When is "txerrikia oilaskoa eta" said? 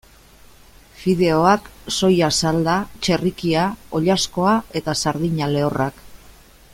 3.05-4.97